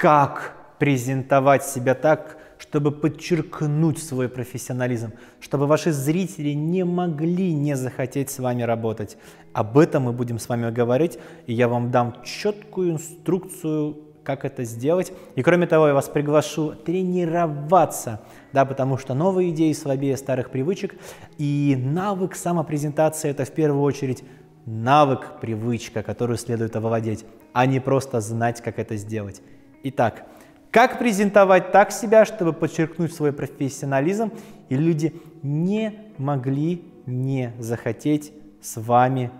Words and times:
как 0.00 0.56
презентовать 0.78 1.62
себя 1.62 1.94
так, 1.94 2.38
чтобы 2.56 2.90
подчеркнуть 2.90 4.02
свой 4.02 4.30
профессионализм, 4.30 5.12
чтобы 5.40 5.66
ваши 5.66 5.92
зрители 5.92 6.52
не 6.52 6.86
могли 6.86 7.52
не 7.52 7.76
захотеть 7.76 8.30
с 8.30 8.38
вами 8.38 8.62
работать. 8.62 9.18
Об 9.52 9.76
этом 9.76 10.04
мы 10.04 10.12
будем 10.14 10.38
с 10.38 10.48
вами 10.48 10.70
говорить, 10.70 11.18
и 11.46 11.52
я 11.52 11.68
вам 11.68 11.90
дам 11.90 12.16
четкую 12.24 12.92
инструкцию, 12.92 13.98
как 14.24 14.46
это 14.46 14.64
сделать. 14.64 15.12
И 15.36 15.42
кроме 15.42 15.66
того, 15.66 15.88
я 15.88 15.94
вас 15.94 16.08
приглашу 16.08 16.74
тренироваться, 16.74 18.22
да, 18.54 18.64
потому 18.64 18.96
что 18.96 19.12
новые 19.12 19.50
идеи 19.50 19.74
слабее 19.74 20.16
старых 20.16 20.48
привычек, 20.48 20.94
и 21.36 21.76
навык 21.78 22.36
самопрезентации– 22.36 23.28
это 23.30 23.44
в 23.44 23.50
первую 23.50 23.82
очередь 23.82 24.24
навык, 24.64 25.40
привычка, 25.42 26.02
которую 26.02 26.38
следует 26.38 26.74
овладеть, 26.74 27.26
а 27.52 27.66
не 27.66 27.80
просто 27.80 28.20
знать, 28.20 28.62
как 28.62 28.78
это 28.78 28.96
сделать. 28.96 29.42
Итак, 29.82 30.26
как 30.70 30.98
презентовать 30.98 31.72
так 31.72 31.90
себя, 31.90 32.24
чтобы 32.24 32.52
подчеркнуть 32.52 33.14
свой 33.14 33.32
профессионализм, 33.32 34.32
и 34.68 34.76
люди 34.76 35.14
не 35.42 35.94
могли 36.18 36.84
не 37.06 37.52
захотеть 37.58 38.32
с 38.60 38.80
вами 38.80 39.30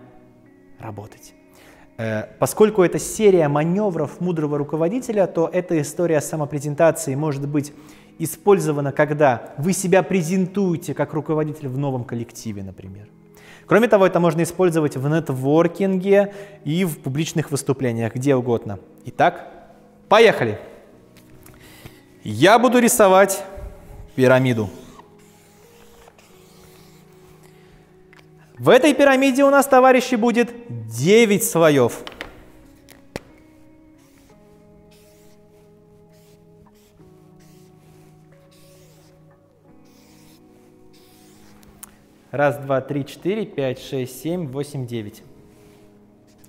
работать. 0.79 1.33
Э, 1.97 2.23
поскольку 2.39 2.81
это 2.81 2.99
серия 2.99 3.47
маневров 3.47 4.19
мудрого 4.19 4.57
руководителя, 4.57 5.27
то 5.27 5.49
эта 5.51 5.79
история 5.79 6.19
самопрезентации 6.21 7.15
может 7.15 7.47
быть 7.47 7.71
использована, 8.17 8.91
когда 8.91 9.53
вы 9.57 9.73
себя 9.73 10.03
презентуете 10.03 10.93
как 10.93 11.13
руководитель 11.13 11.67
в 11.67 11.77
новом 11.77 12.03
коллективе, 12.03 12.63
например. 12.63 13.07
Кроме 13.67 13.87
того, 13.87 14.05
это 14.05 14.19
можно 14.19 14.43
использовать 14.43 14.97
в 14.97 15.07
нетворкинге 15.07 16.33
и 16.65 16.83
в 16.83 16.99
публичных 16.99 17.51
выступлениях, 17.51 18.15
где 18.15 18.35
угодно. 18.35 18.79
Итак, 19.05 19.60
поехали! 20.11 20.59
Я 22.21 22.59
буду 22.59 22.79
рисовать 22.79 23.41
пирамиду. 24.13 24.69
В 28.59 28.67
этой 28.67 28.93
пирамиде 28.93 29.45
у 29.45 29.49
нас, 29.49 29.65
товарищи, 29.67 30.15
будет 30.15 30.51
9 30.67 31.41
слоев. 31.45 32.03
Раз, 42.31 42.57
два, 42.57 42.81
три, 42.81 43.05
четыре, 43.05 43.45
пять, 43.45 43.81
шесть, 43.81 44.21
семь, 44.21 44.47
восемь, 44.47 44.85
девять. 44.85 45.23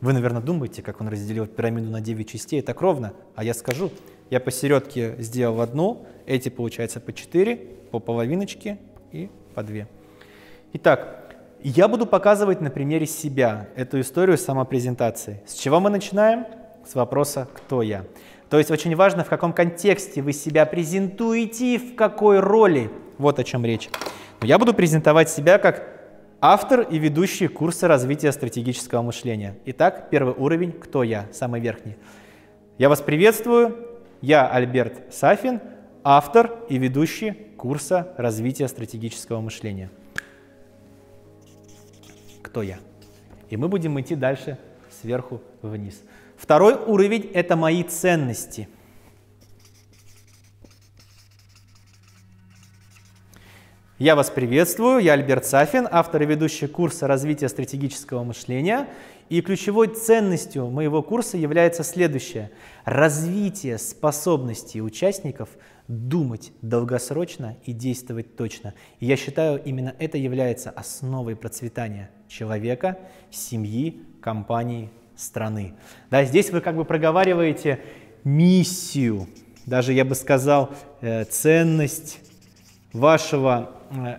Вы, 0.03 0.12
наверное, 0.12 0.42
думаете, 0.42 0.83
как 0.83 1.00
он 1.00 1.06
разделил 1.06 1.47
пирамиду 1.47 1.89
на 1.89 2.00
9 2.00 2.28
частей. 2.28 2.61
Так 2.61 2.81
ровно, 2.81 3.12
а 3.36 3.45
я 3.45 3.55
скажу. 3.55 3.92
Я 4.31 4.41
посередке 4.41 5.14
сделал 5.19 5.61
одну, 5.61 6.06
эти, 6.27 6.48
получается, 6.48 6.98
по 6.98 7.12
4, 7.12 7.56
по 7.92 8.00
половиночке 8.00 8.78
и 9.12 9.31
по 9.55 9.62
2. 9.62 9.86
Итак, 10.72 11.36
я 11.62 11.86
буду 11.86 12.06
показывать 12.06 12.61
на 12.61 12.69
примере 12.69 13.06
себя 13.06 13.69
эту 13.77 14.00
историю 14.00 14.36
самопрезентации. 14.39 15.41
С 15.47 15.55
чего 15.55 15.78
мы 15.78 15.89
начинаем? 15.89 16.47
С 16.84 16.97
вопроса 16.97 17.47
«Кто 17.55 17.81
я?». 17.83 18.05
То 18.50 18.59
есть 18.59 18.72
очень 18.72 18.97
важно, 18.97 19.22
в 19.22 19.28
каком 19.28 19.53
контексте 19.53 20.20
вы 20.20 20.33
себя 20.33 20.66
презентуете, 20.66 21.78
в 21.78 21.94
какой 21.94 22.41
роли. 22.41 22.91
Вот 23.19 23.39
о 23.39 23.44
чем 23.44 23.64
речь. 23.64 23.89
Но 24.41 24.48
я 24.48 24.59
буду 24.59 24.75
презентовать 24.75 25.31
себя 25.31 25.59
как 25.59 25.91
автор 26.42 26.80
и 26.80 26.98
ведущий 26.98 27.46
курса 27.46 27.86
развития 27.86 28.32
стратегического 28.32 29.00
мышления. 29.00 29.54
Итак, 29.66 30.10
первый 30.10 30.34
уровень 30.34 30.72
«Кто 30.72 31.04
я?», 31.04 31.28
самый 31.32 31.60
верхний. 31.60 31.94
Я 32.78 32.88
вас 32.88 33.00
приветствую, 33.00 33.86
я 34.20 34.48
Альберт 34.48 35.14
Сафин, 35.14 35.60
автор 36.02 36.58
и 36.68 36.78
ведущий 36.78 37.30
курса 37.56 38.12
развития 38.16 38.66
стратегического 38.66 39.40
мышления. 39.40 39.88
Кто 42.42 42.62
я? 42.62 42.78
И 43.48 43.56
мы 43.56 43.69
будем 43.69 43.98
идти 44.00 44.16
дальше 44.16 44.58
сверху 45.00 45.41
вниз. 45.62 46.02
Второй 46.36 46.75
уровень– 46.75 47.31
это 47.34 47.54
мои 47.54 47.84
ценности. 47.84 48.69
Я 54.02 54.16
вас 54.16 54.30
приветствую, 54.30 54.98
я 54.98 55.12
Альберт 55.12 55.46
Сафин, 55.46 55.86
автор 55.88 56.22
и 56.22 56.26
ведущий 56.26 56.66
курса 56.66 57.06
развития 57.06 57.48
стратегического 57.48 58.24
мышления. 58.24 58.88
И 59.28 59.40
ключевой 59.42 59.86
ценностью 59.86 60.66
моего 60.70 61.04
курса 61.04 61.36
является 61.36 61.84
следующее. 61.84 62.50
Развитие 62.84 63.78
способностей 63.78 64.82
участников 64.82 65.50
думать 65.86 66.50
долгосрочно 66.62 67.56
и 67.64 67.72
действовать 67.72 68.34
точно. 68.34 68.74
И 68.98 69.06
я 69.06 69.16
считаю, 69.16 69.62
именно 69.62 69.94
это 70.00 70.19
является 70.19 70.70
основой 70.70 71.36
процветания 71.36 72.10
человека, 72.26 72.98
семьи, 73.30 74.02
компании, 74.20 74.90
страны. 75.14 75.74
Да, 76.10 76.24
здесь 76.24 76.50
вы 76.50 76.60
как 76.60 76.74
бы 76.74 76.84
проговариваете 76.84 77.78
миссию, 78.24 79.28
даже 79.64 79.92
я 79.92 80.04
бы 80.04 80.16
сказал, 80.16 80.70
э, 81.02 81.22
ценность 81.24 82.19
вашего, 82.92 83.70
э, 83.91 84.19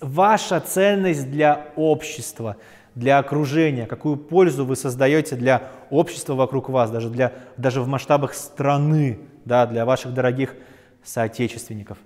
ваша 0.00 0.60
ценность 0.60 1.30
для 1.30 1.68
общества– 1.76 2.56
для 2.94 3.18
окружения, 3.18 3.86
какую 3.86 4.16
пользу 4.16 4.64
вы 4.64 4.76
создаете 4.76 5.36
для 5.36 5.70
общества 5.90 6.34
вокруг 6.34 6.68
вас, 6.68 6.90
даже, 6.90 7.10
для, 7.10 7.32
даже 7.56 7.80
в 7.80 7.88
масштабах 7.88 8.34
страны, 8.34 9.18
да, 9.44 9.66
для 9.66 9.84
ваших 9.84 10.14
дорогих 10.14 10.54
соотечественников. 11.02 11.98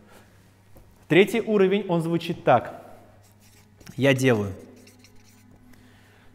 Третий 1.07 1.41
уровень, 1.41 1.85
он 1.89 2.03
звучит 2.03 2.43
так. 2.45 2.83
Я 3.97 4.15
делаю. 4.15 4.53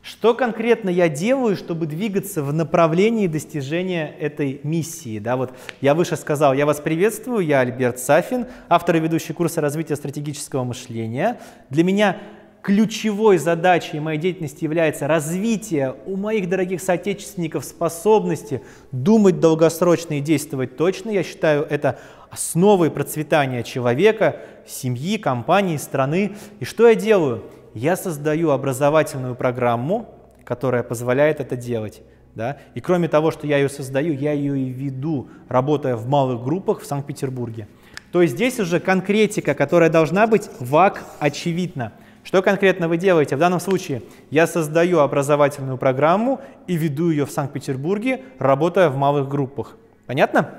Что 0.03 0.33
конкретно 0.33 0.89
я 0.89 1.07
делаю, 1.07 1.55
чтобы 1.55 1.85
двигаться 1.85 2.43
в 2.43 2.51
направлении 2.51 3.27
достижения 3.27 4.13
этой 4.19 4.59
миссии? 4.63 5.17
Да, 5.17 5.37
вот 5.37 5.53
я 5.79 5.95
выше 5.95 6.17
сказал, 6.17 6.53
я 6.53 6.65
вас 6.65 6.81
приветствую, 6.81 7.39
я 7.45 7.61
Альберт 7.61 7.99
Сафин, 7.99 8.47
автор 8.67 8.97
и 8.97 8.99
ведущий 8.99 9.31
курса 9.31 9.61
развития 9.61 9.95
стратегического 9.95 10.65
мышления. 10.65 11.39
Для 11.69 11.85
меня 11.85 12.17
ключевой 12.61 13.37
задачей 13.37 14.01
моей 14.01 14.19
деятельности 14.19 14.65
является 14.65 15.07
развитие 15.07 15.95
у 16.05 16.17
моих 16.17 16.49
дорогих 16.49 16.81
соотечественников 16.81 17.63
способности 17.63 18.61
думать 18.91 19.39
долгосрочно 19.39 20.15
и 20.17 20.19
действовать 20.19 20.75
точно. 20.75 21.11
Я 21.11 21.23
считаю 21.23 21.65
это 21.69 21.97
основой 22.29 22.91
процветания 22.91 23.63
человека, 23.63 24.41
семьи, 24.67 25.17
компании, 25.17 25.77
страны. 25.77 26.35
И 26.59 26.65
что 26.65 26.89
я 26.89 26.95
делаю? 26.95 27.45
Я 27.73 27.95
создаю 27.95 28.51
образовательную 28.51 29.35
программу, 29.35 30.09
которая 30.43 30.83
позволяет 30.83 31.39
это 31.39 31.55
делать. 31.55 32.01
Да? 32.35 32.57
И 32.75 32.81
кроме 32.81 33.07
того, 33.07 33.31
что 33.31 33.47
я 33.47 33.57
ее 33.57 33.69
создаю, 33.69 34.13
я 34.13 34.31
ее 34.31 34.57
и 34.57 34.69
веду, 34.69 35.27
работая 35.49 35.95
в 35.95 36.07
малых 36.07 36.43
группах 36.43 36.81
в 36.81 36.85
Санкт-Петербурге. 36.85 37.67
То 38.11 38.21
есть 38.21 38.35
здесь 38.35 38.59
уже 38.59 38.79
конкретика, 38.79 39.53
которая 39.55 39.89
должна 39.89 40.27
быть 40.27 40.49
ВАК 40.59 41.03
очевидна. 41.19 41.93
Что 42.23 42.41
конкретно 42.41 42.87
вы 42.87 42.97
делаете? 42.97 43.35
В 43.35 43.39
данном 43.39 43.59
случае 43.59 44.01
я 44.29 44.47
создаю 44.47 44.99
образовательную 44.99 45.77
программу 45.77 46.39
и 46.67 46.75
веду 46.75 47.09
ее 47.09 47.25
в 47.25 47.31
Санкт-Петербурге, 47.31 48.21
работая 48.39 48.89
в 48.89 48.95
малых 48.95 49.27
группах. 49.27 49.77
Понятно? 50.05 50.51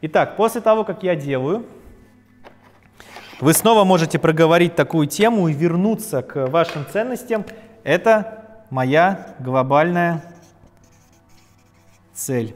Итак, 0.00 0.36
после 0.36 0.60
того, 0.60 0.84
как 0.84 1.02
я 1.02 1.14
делаю, 1.14 1.64
вы 3.42 3.54
снова 3.54 3.82
можете 3.82 4.20
проговорить 4.20 4.76
такую 4.76 5.08
тему 5.08 5.48
и 5.48 5.52
вернуться 5.52 6.22
к 6.22 6.46
вашим 6.46 6.86
ценностям. 6.92 7.44
Это 7.82 8.62
моя 8.70 9.34
глобальная 9.40 10.22
цель. 12.14 12.54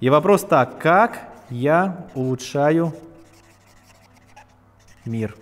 И 0.00 0.10
вопрос 0.10 0.42
так, 0.42 0.78
как 0.80 1.30
я 1.48 2.08
улучшаю 2.14 2.92
мир? 5.06 5.34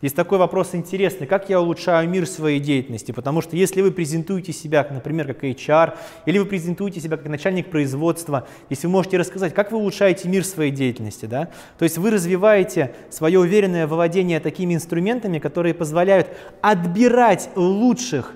Здесь 0.00 0.12
такой 0.12 0.38
вопрос 0.38 0.76
интересный, 0.76 1.26
как 1.26 1.48
я 1.48 1.60
улучшаю 1.60 2.08
мир 2.08 2.24
своей 2.28 2.60
деятельности, 2.60 3.10
потому 3.10 3.40
что 3.42 3.56
если 3.56 3.80
вы 3.80 3.90
презентуете 3.90 4.52
себя, 4.52 4.86
например, 4.88 5.26
как 5.26 5.42
HR, 5.42 5.94
или 6.24 6.38
вы 6.38 6.44
презентуете 6.44 7.00
себя 7.00 7.16
как 7.16 7.26
начальник 7.26 7.68
производства, 7.68 8.46
если 8.70 8.86
вы 8.86 8.92
можете 8.92 9.18
рассказать, 9.18 9.54
как 9.54 9.72
вы 9.72 9.78
улучшаете 9.78 10.28
мир 10.28 10.44
своей 10.44 10.70
деятельности, 10.70 11.26
да? 11.26 11.48
то 11.78 11.82
есть 11.82 11.98
вы 11.98 12.12
развиваете 12.12 12.94
свое 13.10 13.40
уверенное 13.40 13.88
владение 13.88 14.38
такими 14.38 14.72
инструментами, 14.74 15.40
которые 15.40 15.74
позволяют 15.74 16.28
отбирать 16.62 17.50
лучших, 17.56 18.34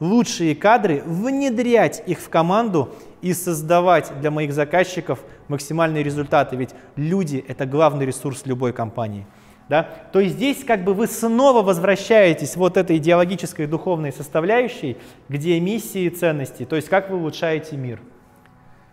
лучшие 0.00 0.56
кадры, 0.56 1.04
внедрять 1.06 2.02
их 2.08 2.18
в 2.18 2.28
команду 2.28 2.92
и 3.22 3.34
создавать 3.34 4.10
для 4.20 4.32
моих 4.32 4.52
заказчиков 4.52 5.20
максимальные 5.46 6.02
результаты, 6.02 6.56
ведь 6.56 6.70
люди– 6.96 7.44
это 7.48 7.66
главный 7.66 8.04
ресурс 8.04 8.42
любой 8.46 8.72
компании– 8.72 9.24
да? 9.68 9.88
То 10.12 10.22
здесь 10.24 10.64
как 10.64 10.84
бы 10.84 10.94
вы 10.94 11.06
снова 11.06 11.62
возвращаетесь 11.62 12.56
вот 12.56 12.76
этой 12.76 12.96
идеологической 12.96 13.66
духовной 13.66 14.12
составляющей, 14.12 14.96
где 15.28 15.60
миссии 15.60 16.02
и 16.02 16.10
ценности, 16.10 16.64
то 16.64 16.76
есть 16.76 16.88
как 16.88 17.10
вы 17.10 17.16
улучшаете 17.16 17.76
мир. 17.76 18.00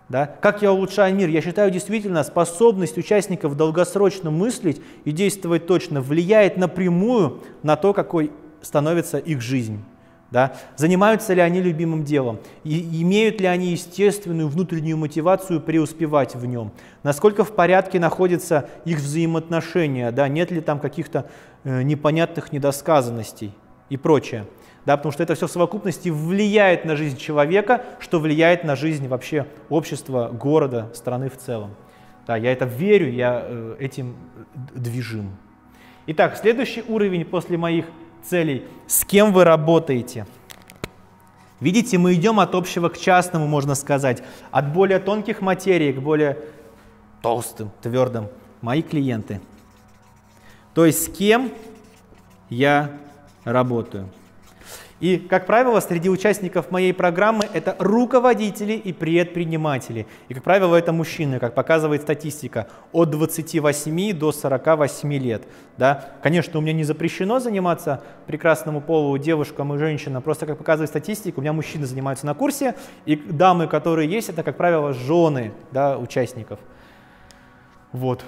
Да? 0.07 0.27
Как 0.27 0.62
я 0.62 0.72
улучшаю 0.72 1.16
мир? 1.16 1.30
Я 1.30 1.42
считаю, 1.42 1.72
действительно, 1.72 2.24
способность 2.24 2.98
участников 2.98 3.57
долгосрочно 3.57 4.30
мыслить 4.30 4.81
и 5.04 5.12
действовать 5.12 5.66
точно 5.66 6.01
влияет 6.01 6.57
напрямую 6.57 7.42
на 7.63 7.75
то, 7.75 7.92
какой 7.94 8.31
становится 8.62 9.18
их 9.18 9.42
жизнь. 9.42 9.83
Да? 10.35 10.51
Занимаются 10.75 11.33
ли 11.33 11.39
они 11.39 11.61
любимым 11.61 12.03
делом? 12.03 12.39
И 12.65 13.01
имеют 13.03 13.39
ли 13.39 13.47
они 13.47 13.67
естественную 13.67 14.49
внутреннюю 14.49 14.97
мотивацию 14.97 15.61
преуспевать 15.61 16.35
в 16.35 16.45
нем? 16.45 16.73
Насколько 17.03 17.45
в 17.45 17.55
порядке 17.55 18.01
находятся 18.01 18.67
их 18.83 18.97
взаимоотношения? 18.97 20.11
Да? 20.11 20.27
Нет 20.27 20.51
ли 20.51 20.59
там 20.59 20.81
каких-то 20.81 21.29
э, 21.63 21.83
непонятных 21.83 22.51
недосказанностей 22.51 23.53
и 23.87 23.95
прочее? 23.95 24.45
Да, 24.85 24.97
потому 24.97 25.13
что 25.13 25.23
это 25.23 25.35
все 25.35 25.47
в 25.47 25.51
совокупности 25.51 26.09
влияет 26.09 26.83
на 26.83 26.97
жизнь 26.97 27.15
человека, 27.15 27.83
что 28.01 28.19
влияет 28.19 28.65
на 28.65 28.75
жизнь 28.75 29.07
вообще 29.07 29.47
общества, 29.69 30.31
города, 30.33 30.91
страны 30.93 31.29
в 31.29 31.37
целом. 31.37 31.75
Да, 32.27 32.35
я 32.35 32.51
это 32.51 32.65
верю, 32.65 33.09
я 33.09 33.41
э, 33.41 33.77
этим 33.79 34.17
движим. 34.73 35.37
Итак, 36.07 36.35
следующий 36.35 36.83
уровень 36.89 37.23
после 37.23 37.57
моих 37.57 37.85
целей. 38.30 38.66
С 38.88 39.06
кем 39.06 39.33
вы 39.33 39.44
работаете? 39.44 40.25
Видите, 41.60 41.98
мы 41.98 42.13
идем 42.13 42.39
от 42.39 42.54
общего 42.54 42.89
к 42.89 42.98
частному, 42.98 43.48
можно 43.48 43.75
сказать, 43.75 44.22
от 44.51 44.74
более 44.74 45.00
тонких 45.00 45.42
материй 45.42 45.94
к 45.94 46.00
более 46.00 46.38
толстым, 47.22 47.72
твердым. 47.81 48.27
Мои 48.62 48.81
клиенты. 48.81 49.42
То 50.74 50.86
есть 50.86 51.06
с 51.06 51.18
кем 51.18 51.51
я 52.50 52.92
работаю. 53.45 54.10
И, 55.01 55.18
как 55.18 55.45
правило, 55.45 55.81
среди 55.81 56.09
участников 56.09 56.71
моей 56.71 56.94
программы 56.94 57.45
это 57.51 57.75
руководители 57.80 58.74
и 58.74 58.94
предприниматели. 58.94 60.07
И, 60.30 60.33
как 60.33 60.44
правило, 60.44 60.75
это 60.75 60.94
мужчины, 60.94 61.38
как 61.39 61.53
показывает 61.53 62.03
статистика, 62.03 62.68
от 62.94 63.09
28 63.09 64.13
до 64.18 64.31
48 64.31 65.13
лет. 65.15 65.44
Да? 65.77 66.13
Конечно, 66.24 66.59
у 66.59 66.62
меня 66.62 66.71
не 66.71 66.86
запрещено 66.86 67.39
заниматься 67.39 68.03
прекрасному 68.25 68.80
полу 68.80 69.18
девушкам 69.18 69.74
и 69.74 69.77
женщинам, 69.77 70.21
просто, 70.21 70.45
как 70.45 70.57
показывает 70.57 70.89
статистика, 70.89 71.39
у 71.39 71.42
меня 71.42 71.51
мужчины 71.51 71.86
занимаются 71.86 72.25
на 72.25 72.33
курсе, 72.33 72.75
и 73.06 73.18
дамы, 73.18 73.68
которые 73.68 74.09
есть, 74.09 74.30
это, 74.30 74.44
как 74.44 74.56
правило, 74.56 74.94
жены 74.94 75.51
да, 75.71 75.97
участников. 75.97 76.59
Вот. 77.92 78.24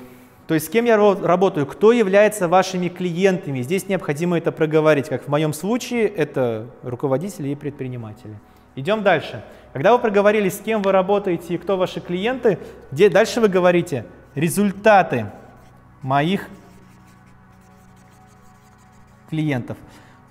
То 0.47 0.53
есть 0.53 0.67
с 0.67 0.69
кем 0.69 0.85
я 0.85 0.95
работаю, 0.95 1.65
кто 1.65 1.91
является 1.91 2.47
вашими 2.47 2.87
клиентами. 2.87 3.61
Здесь 3.61 3.89
необходимо 3.89 4.37
это 4.37 4.53
проговорить, 4.53 5.09
как 5.09 5.23
в 5.23 5.27
моем 5.27 5.51
случае, 5.51 6.07
это 6.07 6.67
руководители 6.83 7.49
и 7.49 7.55
предприниматели. 7.55 8.39
Идем 8.75 9.03
дальше. 9.03 9.43
Когда 9.73 9.91
вы 9.91 9.99
проговорили, 9.99 10.47
с 10.47 10.59
кем 10.59 10.81
вы 10.81 10.93
работаете 10.93 11.55
и 11.55 11.57
кто 11.57 11.75
ваши 11.75 11.99
клиенты, 11.99 12.59
где 12.91 13.09
дальше 13.09 13.41
вы 13.41 13.49
говорите 13.49 14.05
результаты 14.35 15.25
моих 16.01 16.47
клиентов. 19.29 19.77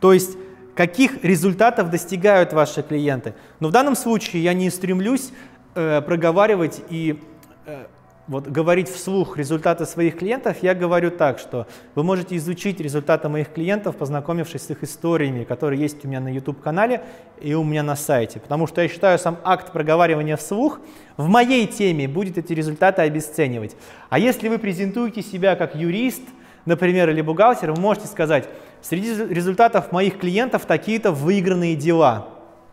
То 0.01 0.15
есть 0.15 0.39
каких 0.75 1.25
результатов 1.25 1.91
достигают 1.91 2.55
ваши 2.55 2.83
клиенты. 2.83 3.35
Но 3.61 3.69
в 3.69 3.71
данном 3.71 3.95
случае 3.95 4.43
я 4.43 4.55
не 4.55 4.71
стремлюсь 4.71 5.33
э, 5.75 6.01
проговаривать 6.01 6.83
и 6.89 7.21
э, 7.67 7.87
вот 8.28 8.49
говорить 8.49 8.88
вслух 8.88 9.38
результаты 9.38 9.87
своих 9.87 10.19
клиентов, 10.19 10.56
я 10.62 10.75
говорю 10.75 11.11
так, 11.11 11.38
что 11.38 11.67
вы 11.94 12.02
можете 12.02 12.37
изучить 12.37 12.81
результаты 12.81 13.28
моих 13.28 13.52
клиентов, 13.52 13.96
познакомившись 13.96 14.62
с 14.62 14.70
их 14.70 14.82
историями, 14.82 15.44
которые 15.44 15.81
есть 15.81 16.05
у 16.05 16.08
меня 16.08 16.20
на 16.20 16.32
YouTube-канале 16.32 17.02
и 17.40 17.55
у 17.55 17.62
меня 17.62 17.82
на 17.84 17.94
сайте. 17.94 18.40
Потому 18.40 18.67
что 18.67 18.82
я 18.82 18.88
считаю, 18.88 19.19
сам 19.19 19.38
акт 19.44 19.73
проговаривания 19.73 20.37
вслух 20.37 20.81
в 21.17 21.28
моей 21.28 21.67
теме 21.67 22.08
будет 22.08 22.37
эти 22.37 22.52
результаты 22.52 23.02
обесценивать. 23.02 23.76
А 24.11 24.19
если 24.19 24.49
вы 24.49 24.58
презентуете 24.58 25.23
себя 25.23 25.55
как 25.55 25.76
юрист, 25.76 26.23
например, 26.64 27.08
или 27.11 27.20
бухгалтер, 27.20 27.70
вы 27.70 27.81
можете 27.81 28.08
сказать, 28.08 28.49
среди 28.82 29.14
результатов 29.32 29.93
моих 29.93 30.19
клиентов 30.19 30.67
такие-то 30.67 31.12
выигранные 31.12 31.76
дела. 31.76 32.28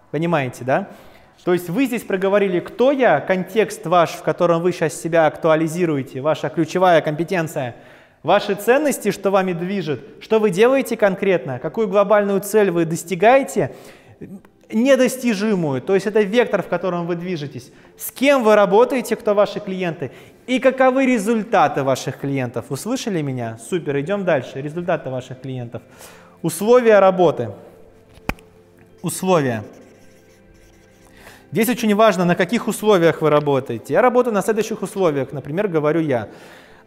Понимаете, 0.10 0.64
да? 0.64 0.90
То 1.44 1.54
есть 1.54 1.70
вы 1.70 1.86
здесь 1.86 2.04
проговорили, 2.04 2.60
кто 2.60 2.92
я, 2.92 3.20
контекст 3.20 3.86
ваш, 3.86 4.12
в 4.12 4.24
котором 4.24 4.62
вы 4.62 4.72
сейчас 4.72 4.94
себя 4.94 5.28
актуализируете, 5.28 6.22
ваша 6.22 6.50
ключевая 6.50 7.02
компетенция, 7.02 7.76
ваши 8.24 8.56
ценности, 8.56 9.12
что 9.12 9.30
вами 9.30 9.52
движет, 9.52 10.02
что 10.22 10.40
вы 10.40 10.52
делаете 10.52 10.96
конкретно, 10.96 11.60
какую 11.60 11.90
глобальную 11.90 12.40
цель 12.40 12.72
вы 12.72 12.86
достигаете, 12.86 13.76
недостижимую, 14.72 15.82
то 15.82 15.94
есть 15.94 16.08
это 16.08 16.22
вектор, 16.22 16.64
в 16.64 16.68
котором 16.68 17.06
вы 17.06 17.16
движетесь, 17.16 17.72
с 17.98 18.12
кем 18.12 18.44
вы 18.44 18.56
работаете, 18.56 19.18
кто 19.18 19.36
ваши 19.36 19.60
клиенты, 19.60 20.12
и 20.48 20.60
каковы 20.60 21.06
результаты 21.06 21.84
ваших 21.84 22.20
клиентов. 22.20 22.66
Услышали 22.70 23.22
меня? 23.22 23.58
Супер, 23.70 24.00
идем 24.00 24.26
дальше. 24.26 24.62
Результаты 24.62 25.10
ваших 25.10 25.42
клиентов. 25.42 25.82
Условия 26.42 27.00
работы. 27.00 27.52
Условия. 29.02 29.64
Здесь 31.54 31.70
очень 31.70 31.94
важно, 31.94 32.26
на 32.26 32.34
каких 32.36 32.68
условиях 32.68 33.22
вы 33.22 33.30
работаете. 33.30 33.94
Я 33.94 34.02
работаю 34.02 34.34
на 34.34 34.42
следующих 34.42 34.82
условиях, 34.82 35.34
например, 35.34 35.68
говорю 35.68 36.02
я. 36.02 36.30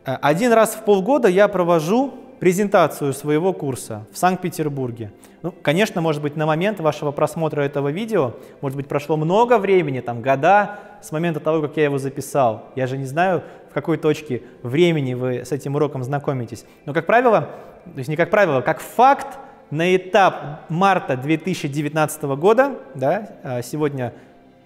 Э, 0.04 0.16
один 0.20 0.52
раз 0.52 0.74
в 0.74 0.82
полгода 0.82 1.28
я 1.28 1.46
провожу 1.46 2.12
презентацию 2.40 3.12
своего 3.12 3.52
курса 3.52 4.08
в 4.12 4.18
Санкт-Петербурге. 4.18 5.12
Ну, 5.42 5.54
конечно, 5.62 6.00
может 6.00 6.20
быть, 6.20 6.34
на 6.34 6.46
момент 6.46 6.80
вашего 6.80 7.12
просмотра 7.12 7.62
этого 7.62 7.92
видео, 7.92 8.34
может 8.60 8.76
быть, 8.76 8.88
прошло 8.88 9.16
много 9.16 9.58
времени, 9.58 10.00
там, 10.00 10.20
года 10.20 10.80
с 11.00 11.12
момента 11.12 11.38
того, 11.38 11.62
как 11.62 11.76
я 11.76 11.84
его 11.84 11.98
записал. 11.98 12.64
Я 12.74 12.88
же 12.88 12.98
не 12.98 13.04
знаю, 13.04 13.44
в 13.70 13.72
какой 13.72 13.98
точке 13.98 14.42
времени 14.64 15.14
вы 15.14 15.44
с 15.44 15.52
этим 15.52 15.76
уроком 15.76 16.02
знакомитесь. 16.02 16.64
Но, 16.86 16.92
как 16.92 17.06
правило, 17.06 17.50
то 17.84 17.98
есть 17.98 18.08
не 18.08 18.16
как 18.16 18.30
правило, 18.30 18.62
как 18.62 18.80
факт, 18.80 19.38
на 19.70 19.96
этап 19.96 20.68
марта 20.68 21.16
2019 21.16 22.22
года, 22.36 22.76
да, 22.94 23.28
э, 23.42 23.62
сегодня 23.62 24.12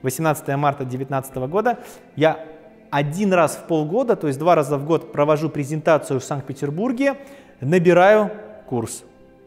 18 0.03 0.49
марта 0.57 0.85
2019 0.85 1.37
года, 1.49 1.79
я 2.17 2.39
один 2.91 3.33
раз 3.33 3.57
в 3.57 3.67
полгода, 3.67 4.17
то 4.17 4.27
есть 4.27 4.39
два 4.39 4.55
раза 4.55 4.77
в 4.77 4.85
год 4.85 5.13
провожу 5.13 5.49
презентацию 5.49 6.21
в 6.21 6.25
Санкт-Петербурге, 6.25 7.17
набираю 7.61 8.31
курс. 8.67 9.05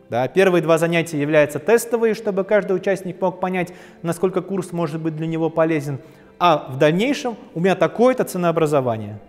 Да, 0.09 0.27
первые 0.27 0.61
два 0.61 0.77
занятия 0.77 1.19
являются 1.19 1.59
тестовые, 1.59 2.13
чтобы 2.13 2.44
каждый 2.44 2.75
участник 2.75 3.19
мог 3.19 3.39
понять, 3.39 3.73
насколько 4.01 4.41
курс 4.41 4.71
может 4.71 5.01
быть 5.01 5.15
для 5.15 5.27
него 5.27 5.50
полезен. 5.50 6.00
А 6.39 6.69
в 6.69 6.77
дальнейшем 6.77 7.35
у 7.53 7.59
меня 7.59 7.75
такое-то 7.75 8.23
ценообразование. 8.23 9.19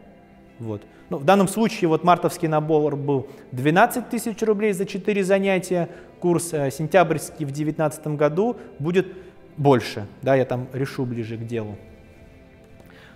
Вот. 0.59 0.83
Ну, 1.11 1.19
в 1.19 1.25
данном 1.25 1.49
случае 1.49 1.89
вот 1.89 2.05
мартовский 2.05 2.49
набор 2.49 2.97
был 2.97 3.29
12 3.53 4.09
тысяч 4.09 4.41
рублей 4.43 4.73
за 4.73 4.87
4 4.87 5.25
занятия, 5.25 5.89
курс 6.21 6.53
э, 6.53 6.71
сентябрьский 6.71 7.45
в 7.45 7.53
2019 7.53 8.07
году 8.09 8.57
будет 8.79 9.07
больше, 9.57 10.07
да, 10.23 10.35
я 10.35 10.45
там 10.45 10.69
решу 10.73 11.05
ближе 11.05 11.37
к 11.37 11.47
делу. 11.47 11.77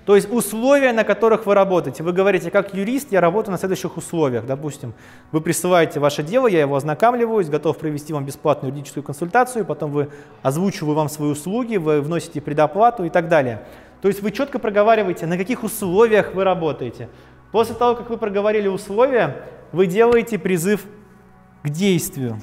То 0.09 0.17
есть 0.17 0.33
условия, 0.33 0.95
на 0.95 1.05
которых 1.05 1.45
вы 1.45 1.55
работаете. 1.55 2.03
Вы 2.03 2.15
говорите, 2.15 2.51
как 2.51 2.73
юрист, 2.73 3.13
я 3.13 3.21
работаю 3.21 3.53
на 3.53 3.59
следующих 3.59 3.99
условиях. 3.99 4.47
Допустим, 4.47 4.95
вы 5.33 5.43
присылаете 5.43 6.01
ваше 6.01 6.23
дело, 6.23 6.47
я 6.47 6.61
его 6.61 6.77
ознакомливаюсь, 6.77 7.51
готов 7.51 7.77
провести 7.77 8.15
вам 8.15 8.25
бесплатную 8.25 8.73
юридическую 8.73 9.05
консультацию, 9.05 9.67
потом 9.67 9.91
вы 9.91 10.09
озвучиваю 10.41 10.95
вам 10.95 11.11
свои 11.11 11.29
услуги, 11.29 11.77
вы 11.77 12.01
вносите 12.01 12.41
предоплату 12.41 13.05
и 13.05 13.11
так 13.11 13.29
далее. 13.29 13.61
То 14.01 14.09
есть 14.09 14.23
вы 14.23 14.31
четко 14.31 14.59
проговариваете, 14.59 15.27
на 15.27 15.37
каких 15.37 15.63
условиях 15.63 16.33
вы 16.33 16.43
работаете. 16.43 17.11
После 17.53 17.75
того, 17.75 17.95
как 17.95 18.09
вы 18.09 18.17
проговорили 18.17 18.69
условия, 18.69 19.43
вы 19.73 19.87
делаете 19.87 20.39
призыв 20.39 20.87
к 21.63 21.69
действию 21.69 22.41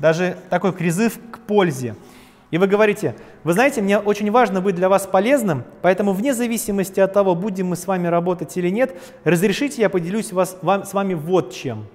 даже 0.00 0.36
такой 0.48 0.72
призыв 0.72 1.18
к 1.30 1.38
пользе. 1.38 1.94
И 2.50 2.58
вы 2.58 2.66
говорите, 2.66 3.14
вы 3.44 3.52
знаете, 3.52 3.80
мне 3.80 3.98
очень 3.98 4.30
важно 4.32 4.60
быть 4.60 4.74
для 4.74 4.88
вас 4.88 5.06
полезным, 5.06 5.62
поэтому 5.82 6.12
вне 6.12 6.34
зависимости 6.34 6.98
от 6.98 7.12
того, 7.12 7.36
будем 7.36 7.68
мы 7.68 7.76
с 7.76 7.86
вами 7.86 8.08
работать 8.08 8.56
или 8.56 8.70
нет, 8.70 8.96
разрешите 9.22 9.82
я 9.82 9.88
поделюсь 9.88 10.32
вас, 10.32 10.58
вам, 10.62 10.84
с 10.84 10.92
вами 10.92 11.14
вот 11.14 11.52
чем. 11.52 11.86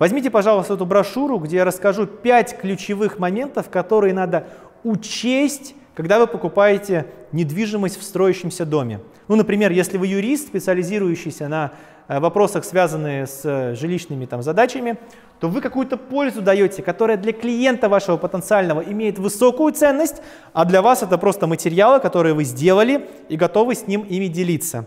Возьмите, 0.00 0.30
пожалуйста, 0.30 0.74
эту 0.74 0.84
брошюру, 0.84 1.38
где 1.38 1.56
я 1.56 1.64
расскажу 1.64 2.06
5 2.06 2.58
ключевых 2.60 3.18
моментов, 3.18 3.68
которые 3.68 4.14
надо 4.14 4.48
учесть, 4.82 5.74
когда 5.94 6.18
вы 6.18 6.26
покупаете 6.26 7.06
недвижимость 7.32 8.00
в 8.00 8.02
строящемся 8.02 8.64
доме. 8.64 9.00
Ну, 9.28 9.36
например, 9.36 9.70
если 9.70 9.96
вы 9.96 10.06
юрист, 10.06 10.48
специализирующийся 10.48 11.48
на 11.48 11.72
вопросах, 12.08 12.64
связанные 12.64 13.26
с 13.26 13.42
э, 13.44 13.74
жилищными 13.74 14.24
там, 14.24 14.42
задачами, 14.42 14.96
то 15.40 15.48
вы 15.48 15.60
какую-то 15.60 15.98
пользу 15.98 16.40
даете, 16.40 16.82
которая 16.82 17.18
для 17.18 17.32
клиента 17.32 17.88
вашего 17.88 18.16
потенциального 18.16 18.80
имеет 18.80 19.18
высокую 19.18 19.72
ценность, 19.74 20.22
а 20.54 20.64
для 20.64 20.80
вас 20.80 21.02
это 21.02 21.18
просто 21.18 21.46
материалы, 21.46 22.00
которые 22.00 22.34
вы 22.34 22.44
сделали 22.44 23.06
и 23.28 23.36
готовы 23.36 23.74
с 23.74 23.86
ним 23.86 24.02
ими 24.02 24.26
делиться. 24.26 24.86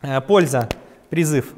Э, 0.00 0.20
польза, 0.20 0.68
призыв. 1.10 1.54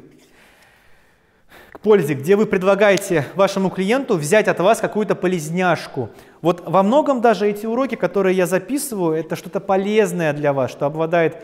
к 1.71 1.79
пользе, 1.81 2.15
где 2.15 2.35
вы 2.35 2.47
предлагаете 2.47 3.25
вашему 3.35 3.69
клиенту 3.69 4.17
взять 4.17 4.47
от 4.47 4.59
вас 4.59 4.79
какую-то 4.79 5.13
полезняшку. 5.13 6.09
Вот 6.41 6.63
во 6.65 6.81
многом 6.81 7.21
даже 7.21 7.47
эти 7.47 7.67
уроки, 7.67 7.95
которые 7.95 8.35
я 8.35 8.47
записываю, 8.47 9.15
это 9.15 9.35
что-то 9.35 9.59
полезное 9.59 10.33
для 10.33 10.53
вас, 10.53 10.71
что 10.71 10.87
обладает 10.87 11.37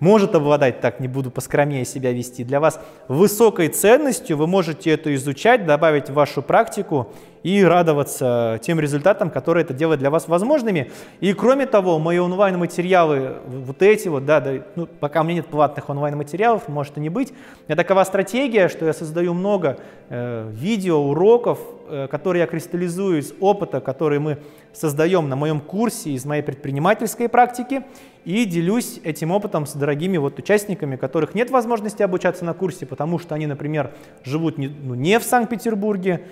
может 0.00 0.34
обладать, 0.34 0.80
так 0.80 1.00
не 1.00 1.08
буду 1.08 1.30
поскромнее 1.30 1.84
себя 1.84 2.12
вести, 2.12 2.44
для 2.44 2.60
вас 2.60 2.80
высокой 3.08 3.68
ценностью, 3.68 4.36
вы 4.36 4.46
можете 4.46 4.90
это 4.90 5.14
изучать, 5.14 5.66
добавить 5.66 6.10
в 6.10 6.14
вашу 6.14 6.42
практику 6.42 7.12
и 7.46 7.62
радоваться 7.62 8.58
тем 8.60 8.80
результатам, 8.80 9.30
которые 9.30 9.62
это 9.62 9.72
делает 9.72 10.00
для 10.00 10.10
вас 10.10 10.26
возможными. 10.26 10.90
И 11.20 11.32
кроме 11.32 11.66
того, 11.66 12.00
мои 12.00 12.18
онлайн-материалы, 12.18 13.36
вот 13.46 13.82
эти 13.82 14.08
вот, 14.08 14.26
да, 14.26 14.40
да 14.40 14.54
ну, 14.74 14.86
пока 14.86 15.20
у 15.20 15.24
меня 15.24 15.36
нет 15.36 15.46
платных 15.46 15.88
онлайн-материалов, 15.88 16.66
может 16.66 16.98
и 16.98 17.00
не 17.00 17.08
быть, 17.08 17.32
меня 17.68 17.76
такова 17.76 18.02
стратегия, 18.02 18.66
что 18.68 18.84
я 18.84 18.92
создаю 18.92 19.32
много 19.32 19.78
э, 20.08 20.50
видео, 20.52 20.98
уроков, 20.98 21.60
э, 21.88 22.08
которые 22.10 22.40
я 22.40 22.46
кристаллизую 22.48 23.20
из 23.20 23.32
опыта, 23.38 23.80
который 23.80 24.18
мы 24.18 24.38
создаем 24.72 25.28
на 25.28 25.36
моем 25.36 25.60
курсе 25.60 26.10
из 26.10 26.24
моей 26.24 26.42
предпринимательской 26.42 27.28
практики, 27.28 27.84
и 28.24 28.44
делюсь 28.44 29.00
этим 29.04 29.30
опытом 29.30 29.66
с 29.66 29.74
дорогими 29.74 30.16
вот 30.16 30.36
участниками, 30.40 30.96
которых 30.96 31.36
нет 31.36 31.50
возможности 31.50 32.02
обучаться 32.02 32.44
на 32.44 32.54
курсе, 32.54 32.86
потому 32.86 33.20
что 33.20 33.36
они, 33.36 33.46
например, 33.46 33.92
живут 34.24 34.58
не, 34.58 34.66
ну, 34.66 34.96
не 34.96 35.20
в 35.20 35.22
Санкт-Петербурге 35.22 36.22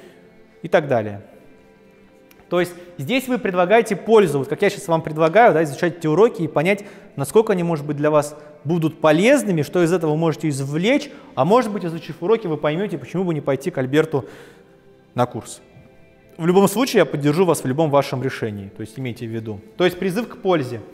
и 0.64 0.68
так 0.68 0.88
далее. 0.88 1.20
То 2.48 2.58
есть 2.58 2.72
здесь 2.98 3.28
вы 3.28 3.38
предлагаете 3.38 3.94
пользу, 3.94 4.40
вот 4.40 4.48
как 4.48 4.62
я 4.62 4.70
сейчас 4.70 4.88
вам 4.88 5.02
предлагаю, 5.02 5.54
да, 5.54 5.62
изучать 5.62 5.98
эти 5.98 6.08
уроки 6.08 6.42
и 6.42 6.48
понять, 6.48 6.84
насколько 7.14 7.52
они, 7.52 7.62
может 7.62 7.86
быть, 7.86 7.96
для 7.96 8.10
вас 8.10 8.36
будут 8.64 9.00
полезными, 9.00 9.62
что 9.62 9.80
из 9.84 9.92
этого 9.92 10.10
вы 10.10 10.16
можете 10.16 10.48
извлечь, 10.48 11.08
а 11.36 11.44
может 11.44 11.72
быть, 11.72 11.84
изучив 11.84 12.20
уроки, 12.20 12.48
вы 12.48 12.56
поймете, 12.56 12.98
почему 12.98 13.22
бы 13.22 13.32
не 13.32 13.40
пойти 13.40 13.70
к 13.70 13.78
Альберту 13.78 14.24
на 15.14 15.26
курс. 15.26 15.62
В 16.36 16.46
любом 16.46 16.66
случае, 16.66 16.98
я 16.98 17.04
поддержу 17.04 17.44
вас 17.44 17.62
в 17.62 17.66
любом 17.66 17.90
вашем 17.90 18.20
решении, 18.22 18.68
то 18.68 18.80
есть 18.80 18.98
имейте 18.98 19.26
в 19.26 19.30
виду. 19.30 19.60
То 19.76 19.84
есть 19.84 19.96
призыв 19.96 20.28
к 20.28 20.38
пользе– 20.38 20.80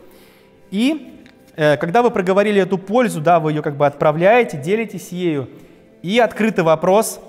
и 0.71 1.19
э, 1.57 1.77
когда 1.77 2.01
вы 2.01 2.09
проговорили 2.09 2.61
эту 2.61 2.77
пользу, 2.77 3.21
да, 3.21 3.39
вы 3.39 3.51
ее 3.51 3.61
как 3.61 3.75
бы 3.75 3.85
отправляете, 3.85 4.57
делитесь 4.57 5.09
ею. 5.09 5.49
И 6.01 6.17
открытый 6.17 6.63
вопрос 6.63 7.19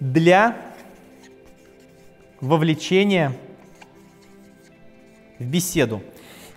для 0.00 0.56
вовлечения 2.40 3.32
в 5.38 5.44
беседу. 5.44 6.02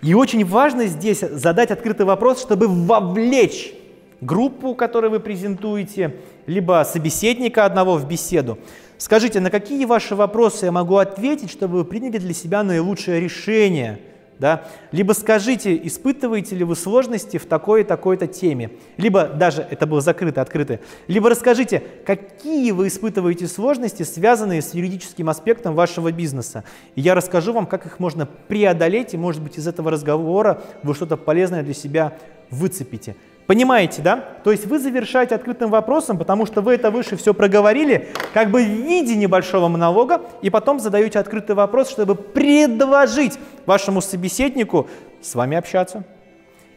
И 0.02 0.14
очень 0.14 0.44
важно 0.44 0.86
здесь 0.86 1.20
задать 1.20 1.70
открытый 1.70 2.06
вопрос, 2.06 2.40
чтобы 2.40 2.68
вовлечь 2.68 3.72
группу, 4.20 4.74
которую 4.74 5.10
вы 5.10 5.20
презентуете, 5.20 6.16
либо 6.46 6.84
собеседника 6.86 7.64
одного 7.64 7.96
в 7.96 8.06
беседу. 8.06 8.58
Скажите, 8.98 9.40
на 9.40 9.50
какие 9.50 9.84
ваши 9.84 10.14
вопросы 10.14 10.66
я 10.66 10.72
могу 10.72 10.96
ответить, 10.96 11.50
чтобы 11.50 11.78
вы 11.78 11.84
приняли 11.84 12.18
для 12.18 12.34
себя 12.34 12.62
наилучшее 12.62 13.20
решение– 13.20 14.00
да? 14.40 14.64
Либо 14.90 15.12
скажите, 15.12 15.78
испытываете 15.86 16.56
ли 16.56 16.64
вы 16.64 16.74
сложности 16.74 17.36
в 17.36 17.44
такой 17.44 17.82
и 17.82 17.84
такой-то 17.84 18.26
теме, 18.26 18.70
либо 18.96 19.24
даже, 19.26 19.64
это 19.70 19.86
было 19.86 20.00
закрыто, 20.00 20.40
открыто, 20.40 20.80
либо 21.06 21.28
расскажите, 21.28 21.82
какие 22.06 22.72
вы 22.72 22.88
испытываете 22.88 23.46
сложности, 23.46 24.02
связанные 24.02 24.62
с 24.62 24.72
юридическим 24.74 25.28
аспектом 25.28 25.74
вашего 25.74 26.10
бизнеса. 26.10 26.64
И 26.94 27.02
я 27.02 27.14
расскажу 27.14 27.52
вам, 27.52 27.66
как 27.66 27.84
их 27.84 28.00
можно 28.00 28.26
преодолеть, 28.26 29.12
и 29.12 29.18
может 29.18 29.42
быть 29.42 29.58
из 29.58 29.68
этого 29.68 29.90
разговора 29.90 30.62
вы 30.82 30.94
что-то 30.94 31.18
полезное 31.18 31.62
для 31.62 31.74
себя 31.74 32.14
выцепите. 32.50 33.16
Понимаете, 33.50 34.00
да? 34.00 34.24
То 34.44 34.52
есть 34.52 34.66
вы 34.66 34.78
завершаете 34.78 35.34
открытым 35.34 35.70
вопросом, 35.70 36.16
потому 36.18 36.46
что 36.46 36.60
вы 36.60 36.74
это 36.74 36.92
выше 36.92 37.16
все 37.16 37.34
проговорили, 37.34 38.08
как 38.32 38.48
бы 38.52 38.62
в 38.62 38.68
виде 38.68 39.16
небольшого 39.16 39.66
монолога, 39.66 40.22
и 40.40 40.50
потом 40.50 40.78
задаете 40.78 41.18
открытый 41.18 41.56
вопрос, 41.56 41.90
чтобы 41.90 42.14
предложить 42.14 43.40
вашему 43.66 44.02
собеседнику 44.02 44.86
с 45.20 45.34
вами 45.34 45.56
общаться. 45.56 46.04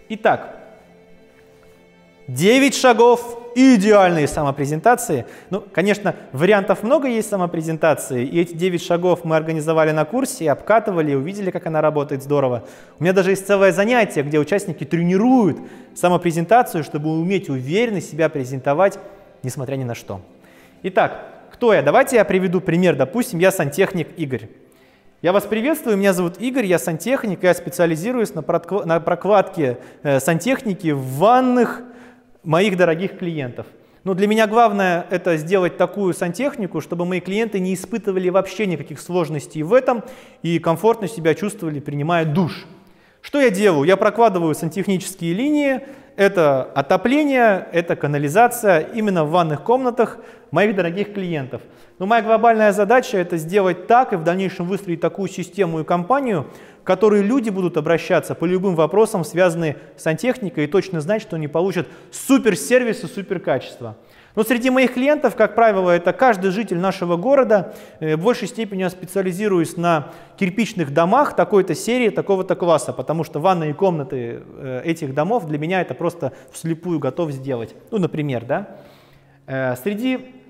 Итак, 0.09 0.62
9 2.27 2.75
шагов 2.75 3.39
идеальной 3.55 4.27
самопрезентации. 4.27 5.25
Ну, 5.49 5.61
конечно, 5.61 6.15
вариантов 6.31 6.83
много 6.83 7.07
есть 7.07 7.29
самопрезентации, 7.29 8.25
и 8.25 8.41
эти 8.41 8.53
9 8.53 8.81
шагов 8.81 9.23
мы 9.23 9.35
организовали 9.35 9.91
на 9.91 10.05
курсе, 10.05 10.49
обкатывали, 10.49 11.13
увидели, 11.13 11.51
как 11.51 11.67
она 11.67 11.81
работает 11.81 12.23
здорово. 12.23 12.63
У 12.99 13.03
меня 13.03 13.13
даже 13.13 13.31
есть 13.31 13.45
целое 13.45 13.71
занятие, 13.71 14.23
где 14.23 14.39
участники 14.39 14.83
тренируют 14.83 15.59
самопрезентацию, 15.95 16.83
чтобы 16.83 17.09
уметь 17.09 17.49
уверенно 17.49 18.01
себя 18.01 18.29
презентовать, 18.29 18.97
несмотря 19.43 19.75
ни 19.75 19.83
на 19.83 19.95
что. 19.95 20.21
Итак, 20.83 21.25
кто 21.51 21.73
я? 21.73 21.81
Давайте 21.81 22.15
я 22.15 22.25
приведу 22.25 22.61
пример. 22.61 22.95
Допустим, 22.95 23.39
я 23.39 23.51
сантехник 23.51 24.07
Игорь. 24.17 24.49
Я 25.21 25.31
вас 25.31 25.45
приветствую, 25.45 25.95
меня 25.95 26.11
зовут 26.11 26.41
Игорь, 26.41 26.65
я 26.65 26.77
сантехник, 26.77 27.43
я 27.43 27.53
специализируюсь 27.53 28.33
на 28.33 28.41
прокладке 28.41 29.77
э, 30.01 30.19
сантехники 30.19 30.91
в 30.91 31.01
ванных, 31.17 31.81
моих 32.43 32.77
дорогих 32.77 33.17
клиентов. 33.17 33.67
Но 34.03 34.13
для 34.13 34.27
меня 34.27 34.47
главное 34.47 35.05
это 35.09 35.37
сделать 35.37 35.77
такую 35.77 36.13
сантехнику, 36.13 36.81
чтобы 36.81 37.05
мои 37.05 37.21
клиенты 37.21 37.59
не 37.59 37.73
испытывали 37.73 38.27
вообще 38.29 38.65
никаких 38.65 38.99
сложностей 38.99 39.61
в 39.61 39.73
этом 39.73 40.03
и 40.41 40.59
комфортно 40.59 41.07
себя 41.07 41.35
чувствовали, 41.35 41.79
принимая 41.79 42.25
душ. 42.25 42.65
Что 43.21 43.39
я 43.39 43.49
делаю? 43.49 43.85
Я 43.85 43.95
прокладываю 43.95 44.53
сантехнические 44.53 45.33
линии, 45.33 45.81
это 46.17 46.63
отопление, 46.63 47.65
это 47.71 47.95
канализация 47.95 48.81
именно 48.81 49.23
в 49.23 49.31
ванных 49.31 49.63
комнатах 49.63 50.17
моих 50.51 50.75
дорогих 50.75 51.13
клиентов. 51.13 51.61
Но 51.97 52.05
моя 52.05 52.21
глобальная 52.21 52.73
задача 52.73 53.17
это 53.17 53.37
сделать 53.37 53.87
так 53.87 54.11
и 54.11 54.17
в 54.17 54.23
дальнейшем 54.23 54.67
выстроить 54.67 54.99
такую 54.99 55.29
систему 55.29 55.79
и 55.79 55.83
компанию, 55.85 56.47
к 56.83 56.87
которой 56.87 57.21
люди 57.21 57.49
будут 57.49 57.77
обращаться 57.77 58.35
по 58.35 58.45
любым 58.45 58.75
вопросам, 58.75 59.23
связанным 59.23 59.75
с 59.95 60.03
сантехникой, 60.03 60.65
и 60.65 60.67
точно 60.67 61.01
знать, 61.01 61.21
что 61.21 61.37
они 61.37 61.47
получат 61.47 61.87
суперсервис 62.11 63.03
и 63.03 63.07
суперкачество. 63.07 63.95
Но 64.35 64.43
среди 64.43 64.69
моих 64.69 64.95
клиентов, 64.95 65.35
как 65.35 65.53
правило, 65.53 65.91
это 65.91 66.11
каждый 66.11 66.49
житель 66.51 66.79
нашего 66.79 67.17
города. 67.17 67.75
Э, 67.99 68.15
в 68.15 68.23
большей 68.23 68.47
степени 68.47 68.81
я 68.81 68.89
специализируюсь 68.89 69.77
на 69.77 70.11
кирпичных 70.37 70.91
домах 70.91 71.35
такой-то 71.35 71.75
серии, 71.75 72.09
такого-то 72.09 72.55
класса, 72.55 72.93
потому 72.93 73.23
что 73.23 73.39
ванные 73.39 73.73
комнаты 73.73 74.41
э, 74.57 74.81
этих 74.83 75.13
домов 75.13 75.45
для 75.45 75.59
меня 75.59 75.81
это 75.81 75.93
просто 75.93 76.33
вслепую 76.51 76.99
готов 76.99 77.31
сделать. 77.31 77.75
Ну, 77.91 77.99
например, 77.99 78.43
да. 78.45 78.77
Э, 79.45 79.75
среди 79.75 80.42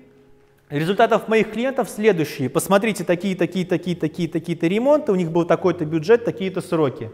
результатов 0.70 1.28
моих 1.28 1.52
клиентов 1.52 1.88
следующие. 1.88 2.48
Посмотрите, 2.48 3.04
такие, 3.04 3.36
такие, 3.36 3.66
такие, 3.66 3.96
такие, 3.96 4.28
такие-то 4.28 4.66
ремонты, 4.66 5.12
у 5.12 5.14
них 5.14 5.30
был 5.30 5.44
такой-то 5.44 5.84
бюджет, 5.84 6.24
такие-то 6.24 6.60
сроки. 6.60 7.10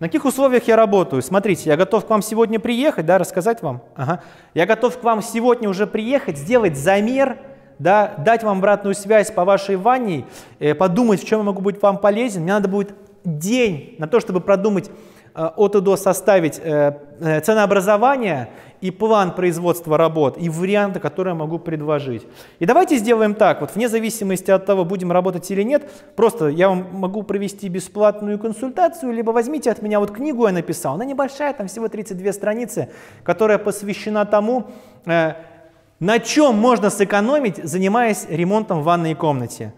На 0.00 0.06
каких 0.06 0.24
условиях 0.24 0.68
я 0.68 0.76
работаю? 0.76 1.22
Смотрите, 1.22 1.70
я 1.70 1.76
готов 1.76 2.06
к 2.06 2.10
вам 2.10 2.22
сегодня 2.22 2.60
приехать, 2.60 3.04
да, 3.04 3.18
рассказать 3.18 3.62
вам. 3.62 3.82
Ага. 3.96 4.22
Я 4.54 4.64
готов 4.64 4.98
к 4.98 5.02
вам 5.02 5.22
сегодня 5.22 5.68
уже 5.68 5.86
приехать, 5.86 6.38
сделать 6.38 6.76
замер, 6.76 7.38
да, 7.80 8.14
дать 8.18 8.44
вам 8.44 8.58
обратную 8.58 8.94
связь 8.94 9.30
по 9.32 9.44
вашей 9.44 9.76
ванне, 9.76 10.24
э, 10.60 10.74
подумать, 10.74 11.22
в 11.22 11.26
чем 11.26 11.40
я 11.40 11.44
могу 11.44 11.62
быть 11.62 11.82
вам 11.82 11.98
полезен. 11.98 12.42
Мне 12.42 12.52
надо 12.52 12.68
будет 12.68 12.94
день 13.24 13.96
на 13.98 14.06
то, 14.06 14.20
чтобы 14.20 14.40
продумать 14.40 14.90
Э, 15.38 15.50
от 15.54 15.76
и 15.76 15.80
до 15.80 15.96
составить 15.96 16.58
э, 16.58 16.94
э, 17.20 17.40
ценообразование 17.40 18.48
и 18.80 18.90
план 18.90 19.34
производства 19.34 19.96
работ, 19.96 20.36
и 20.38 20.48
варианты, 20.48 21.00
которые 21.00 21.32
я 21.32 21.38
могу 21.38 21.58
предложить. 21.58 22.26
И 22.58 22.66
давайте 22.66 22.96
сделаем 22.96 23.34
так, 23.34 23.60
вот 23.60 23.74
вне 23.74 23.88
зависимости 23.88 24.50
от 24.50 24.66
того, 24.66 24.84
будем 24.84 25.12
работать 25.12 25.50
или 25.50 25.62
нет, 25.62 25.90
просто 26.16 26.48
я 26.48 26.68
вам 26.68 26.86
могу 26.92 27.22
провести 27.22 27.68
бесплатную 27.68 28.38
консультацию, 28.38 29.12
либо 29.12 29.30
возьмите 29.32 29.70
от 29.70 29.82
меня 29.82 30.00
вот 30.00 30.10
книгу 30.10 30.46
я 30.46 30.52
написал, 30.52 30.94
она 30.94 31.04
небольшая, 31.04 31.52
там 31.52 31.66
всего 31.68 31.88
32 31.88 32.32
страницы, 32.32 32.90
которая 33.24 33.58
посвящена 33.58 34.24
тому, 34.24 34.66
на 35.04 36.18
чем 36.24 36.56
можно 36.56 36.90
сэкономить, 36.90 37.56
занимаясь 37.64 38.26
ремонтом 38.28 38.80
в 38.80 38.84
ванной 38.84 39.14
комнате. 39.14 39.74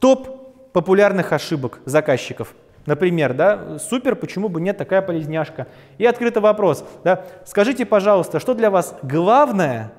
Топ 0.00 0.72
популярных 0.72 1.32
ошибок 1.32 1.80
заказчиков– 1.84 2.54
Например, 2.86 3.34
да, 3.34 3.78
супер, 3.78 4.16
почему 4.16 4.48
бы 4.48 4.60
нет, 4.60 4.78
такая 4.78 5.02
полезняшка. 5.02 5.66
И 5.98 6.06
открытый 6.06 6.42
вопрос, 6.42 6.84
да, 7.04 7.24
скажите, 7.44 7.84
пожалуйста, 7.84 8.40
что 8.40 8.54
для 8.54 8.70
вас 8.70 8.96
главное 9.02 9.92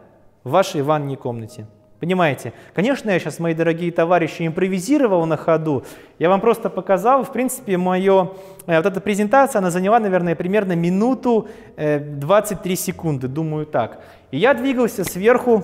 в 0.44 0.52
вашей 0.52 0.82
ванной 0.82 1.16
комнате? 1.16 1.68
Понимаете? 2.02 2.54
Конечно, 2.74 3.12
я 3.12 3.20
сейчас, 3.20 3.38
мои 3.38 3.54
дорогие 3.54 3.92
товарищи, 3.92 4.48
импровизировал 4.48 5.28
на 5.28 5.38
ходу. 5.38 5.84
Я 6.18 6.30
вам 6.30 6.42
просто 6.42 6.72
показал, 6.72 7.24
в 7.24 7.32
принципе, 7.32 7.78
мое, 7.78 8.32
э, 8.66 8.76
вот 8.78 8.88
эта 8.88 9.00
презентация, 9.00 9.60
она 9.60 9.70
заняла, 9.70 10.00
наверное, 10.00 10.36
примерно 10.36 10.76
минуту 10.76 11.48
э, 11.78 12.00
23 12.00 12.76
секунды, 12.76 13.28
думаю 13.28 13.68
так. 13.68 14.02
И 14.32 14.38
я 14.38 14.56
двигался 14.56 15.04
сверху 15.04 15.64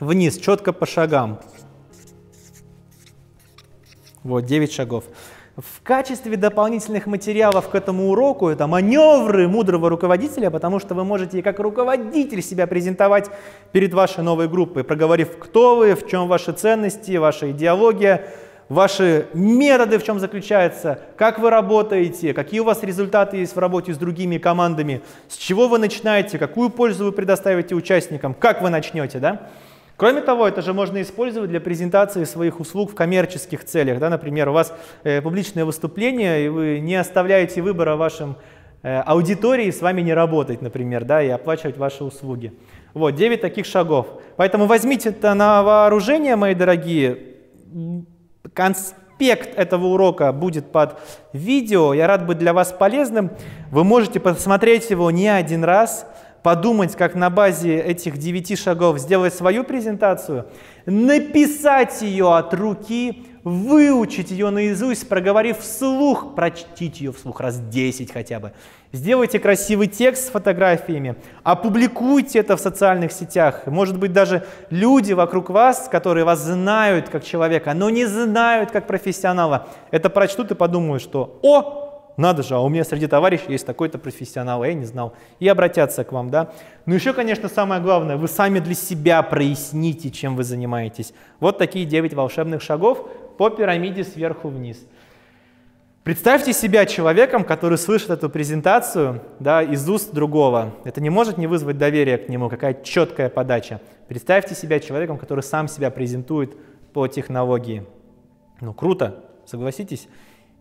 вниз, 0.00 0.38
четко 0.38 0.72
по 0.72 0.86
шагам. 0.86 1.40
Вот, 4.22 4.46
9 4.46 4.72
шагов. 4.72 5.04
В 5.56 5.82
качестве 5.84 6.36
дополнительных 6.36 7.06
материалов 7.06 7.68
к 7.68 7.76
этому 7.76 8.10
уроку 8.10 8.48
это 8.48 8.66
маневры 8.66 9.46
мудрого 9.46 9.88
руководителя, 9.88 10.50
потому 10.50 10.80
что 10.80 10.96
вы 10.96 11.04
можете 11.04 11.44
как 11.44 11.60
руководитель 11.60 12.42
себя 12.42 12.66
презентовать 12.66 13.30
перед 13.70 13.94
вашей 13.94 14.24
новой 14.24 14.48
группой, 14.48 14.82
проговорив, 14.82 15.38
кто 15.38 15.76
вы, 15.76 15.94
в 15.94 16.08
чем 16.08 16.26
ваши 16.26 16.50
ценности, 16.50 17.16
ваша 17.18 17.52
идеология, 17.52 18.32
ваши 18.68 19.28
методы 19.32 19.98
в 19.98 20.04
чем 20.04 20.18
заключаются, 20.18 20.98
как 21.16 21.38
вы 21.38 21.50
работаете, 21.50 22.34
какие 22.34 22.58
у 22.58 22.64
вас 22.64 22.82
результаты 22.82 23.36
есть 23.36 23.54
в 23.54 23.58
работе 23.60 23.94
с 23.94 23.96
другими 23.96 24.38
командами, 24.38 25.02
с 25.28 25.36
чего 25.36 25.68
вы 25.68 25.78
начинаете, 25.78 26.36
какую 26.36 26.68
пользу 26.68 27.04
вы 27.04 27.12
предоставите 27.12 27.76
участникам, 27.76 28.34
как 28.34 28.60
вы 28.60 28.70
начнете, 28.70 29.20
да? 29.20 29.50
Кроме 29.96 30.22
того, 30.22 30.48
это 30.48 30.60
же 30.60 30.72
можно 30.72 31.00
использовать 31.02 31.50
для 31.50 31.60
презентации 31.60 32.24
своих 32.24 32.58
услуг 32.58 32.90
в 32.90 32.94
коммерческих 32.94 33.64
целях. 33.64 34.00
Да? 34.00 34.10
Например, 34.10 34.48
у 34.48 34.52
вас 34.52 34.72
э, 35.04 35.22
публичное 35.22 35.64
выступление, 35.64 36.46
и 36.46 36.48
вы 36.48 36.80
не 36.80 36.96
оставляете 36.96 37.62
выбора 37.62 37.94
вашим 37.94 38.36
э, 38.82 39.00
аудитории 39.00 39.70
с 39.70 39.80
вами 39.80 40.00
не 40.00 40.12
работать, 40.12 40.62
например, 40.62 41.04
да, 41.04 41.22
и 41.22 41.28
оплачивать 41.28 41.76
ваши 41.76 42.02
услуги. 42.02 42.52
Вот, 42.92 43.14
9 43.14 43.40
таких 43.40 43.66
шагов. 43.66 44.06
Поэтому 44.36 44.66
возьмите 44.66 45.10
это 45.10 45.32
на 45.34 45.62
вооружение, 45.62 46.34
мои 46.34 46.54
дорогие. 46.54 47.18
Конспект 48.52 49.56
этого 49.56 49.86
урока 49.86 50.32
будет 50.32 50.72
под 50.72 50.98
видео. 51.32 51.94
Я 51.94 52.08
рад 52.08 52.26
быть 52.26 52.38
для 52.38 52.52
вас 52.52 52.72
полезным. 52.72 53.30
Вы 53.70 53.84
можете 53.84 54.18
посмотреть 54.18 54.90
его 54.90 55.12
не 55.12 55.28
один 55.28 55.62
раз– 55.62 56.08
подумать, 56.44 56.94
как 56.94 57.14
на 57.14 57.30
базе 57.30 57.80
этих 57.80 58.18
девяти 58.18 58.54
шагов 58.54 58.98
сделать 58.98 59.32
свою 59.32 59.64
презентацию, 59.64 60.46
написать 60.84 62.02
ее 62.02 62.34
от 62.34 62.52
руки, 62.52 63.24
выучить 63.44 64.30
ее 64.30 64.50
наизусть, 64.50 65.08
проговорив 65.08 65.60
вслух, 65.60 66.34
прочтите 66.34 67.04
ее 67.04 67.12
вслух 67.12 67.40
раз 67.40 67.58
10 67.58 68.12
хотя 68.12 68.40
бы. 68.40 68.52
Сделайте 68.92 69.38
красивый 69.38 69.86
текст 69.86 70.26
с 70.26 70.30
фотографиями, 70.30 71.16
опубликуйте 71.44 72.40
это 72.40 72.58
в 72.58 72.60
социальных 72.60 73.12
сетях. 73.12 73.62
Может 73.66 73.98
быть, 73.98 74.12
даже 74.12 74.44
люди 74.68 75.14
вокруг 75.14 75.48
вас, 75.48 75.88
которые 75.90 76.26
вас 76.26 76.40
знают 76.40 77.08
как 77.08 77.24
человека, 77.24 77.72
но 77.72 77.88
не 77.88 78.04
знают 78.04 78.70
как 78.70 78.86
профессионала, 78.86 79.68
это 79.90 80.10
прочтут 80.10 80.50
и 80.50 80.54
подумают, 80.54 81.02
что 81.02 81.38
«О, 81.42 81.83
надо 82.16 82.42
же, 82.42 82.54
а 82.54 82.60
у 82.60 82.68
меня 82.68 82.84
среди 82.84 83.06
товарищей 83.06 83.50
есть 83.50 83.66
такой-то 83.66 83.98
профессионал, 83.98 84.62
а 84.62 84.68
я 84.68 84.74
не 84.74 84.84
знал. 84.84 85.14
И 85.40 85.48
обратятся 85.48 86.04
к 86.04 86.12
вам, 86.12 86.30
да. 86.30 86.52
Ну 86.86 86.94
еще, 86.94 87.12
конечно, 87.12 87.48
самое 87.48 87.80
главное, 87.80 88.16
вы 88.16 88.28
сами 88.28 88.60
для 88.60 88.74
себя 88.74 89.22
проясните, 89.22 90.10
чем 90.10 90.36
вы 90.36 90.44
занимаетесь. 90.44 91.12
Вот 91.40 91.58
такие 91.58 91.84
9 91.84 92.14
волшебных 92.14 92.62
шагов 92.62 93.08
по 93.36 93.50
пирамиде 93.50 94.04
сверху 94.04 94.48
вниз. 94.48 94.78
Представьте 96.04 96.52
себя 96.52 96.84
человеком, 96.84 97.44
который 97.44 97.78
слышит 97.78 98.10
эту 98.10 98.28
презентацию 98.28 99.22
да, 99.40 99.62
из 99.62 99.88
уст 99.88 100.12
другого. 100.12 100.74
Это 100.84 101.00
не 101.00 101.08
может 101.08 101.38
не 101.38 101.46
вызвать 101.46 101.78
доверия 101.78 102.18
к 102.18 102.28
нему, 102.28 102.50
какая 102.50 102.74
четкая 102.74 103.30
подача. 103.30 103.80
Представьте 104.06 104.54
себя 104.54 104.80
человеком, 104.80 105.16
который 105.16 105.42
сам 105.42 105.66
себя 105.66 105.90
презентует 105.90 106.54
по 106.92 107.08
технологии. 107.08 107.86
Ну 108.60 108.74
круто, 108.74 109.24
согласитесь? 109.46 110.06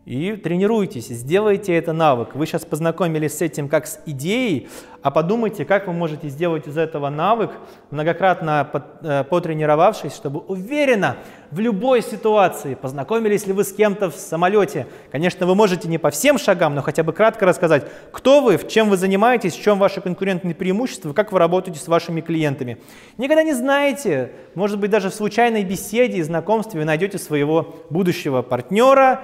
И 0.06 0.34
тренируйтесь, 0.34 1.08
сделайте 1.08 1.74
это 1.74 1.94
навык. 1.94 2.36
Вы 2.36 2.46
сейчас 2.46 2.66
познакомились 2.66 3.38
с 3.38 3.42
этим 3.42 3.70
как 3.70 3.88
с 3.88 4.02
идеей, 4.06 4.68
а 5.02 5.12
подумайте, 5.12 5.64
как 5.64 5.88
вы 5.88 5.94
можете 5.94 6.28
сделать 6.28 6.68
из 6.68 6.78
этого 6.78 7.10
навык, 7.10 7.52
многократно 7.90 8.70
э, 9.02 9.24
потренировавшись, 9.24 10.14
чтобы 10.14 10.42
уверенно 10.42 11.16
в 11.52 11.60
любой 11.62 12.02
ситуации, 12.02 12.76
познакомились 12.76 13.48
ли 13.48 13.54
вы 13.54 13.64
с 13.64 13.72
кем-то 13.72 14.12
в 14.12 14.16
самолете. 14.16 14.88
Конечно, 15.10 15.46
вы 15.46 15.56
можете 15.56 15.88
не 15.88 15.98
по 15.98 16.10
всем 16.10 16.38
шагам, 16.38 16.76
но 16.76 16.82
хотя 16.82 17.04
бы 17.04 17.14
кратко 17.14 17.46
рассказать, 17.46 17.86
кто 18.12 18.42
вы, 18.42 18.58
в 18.58 18.68
чем 18.68 18.90
вы 18.90 18.98
занимаетесь, 18.98 19.54
в 19.54 19.64
чем 19.64 19.80
ваши 19.80 20.02
конкурентные 20.02 20.54
преимущества, 20.54 21.14
как 21.14 21.32
вы 21.32 21.40
работаете 21.40 21.80
с 21.80 21.88
вашими 21.88 22.20
клиентами. 22.20 22.78
Никогда 23.18 23.44
не 23.44 23.54
знаете, 23.54 24.34
может 24.54 24.80
быть, 24.80 24.92
даже 24.92 25.10
в 25.10 25.14
случайной 25.14 25.64
беседе 25.64 26.18
и 26.18 26.24
знакомстве 26.24 26.82
вы 26.82 26.86
найдете 26.86 27.18
своего 27.18 27.76
будущего 27.90 28.42
партнера, 28.42 29.22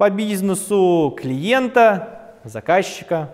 по 0.00 0.08
бизнесу, 0.08 1.14
клиента, 1.14 2.20
заказчика. 2.42 3.28